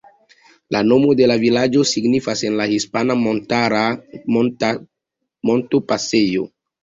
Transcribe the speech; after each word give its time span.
La 0.75 0.79
nomo 0.91 1.11
de 1.19 1.27
la 1.31 1.35
vilaĝo 1.41 1.83
signifas 1.89 2.41
en 2.49 2.55
la 2.61 2.67
hispana 2.71 3.17
"Montara 3.25 3.83
Montopasejo". 4.37 6.43